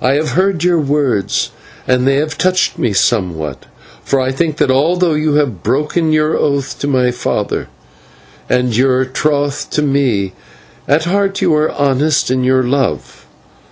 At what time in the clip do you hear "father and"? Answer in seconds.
7.12-8.74